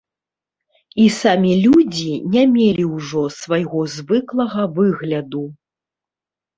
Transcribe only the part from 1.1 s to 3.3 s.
самі людзі не мелі ўжо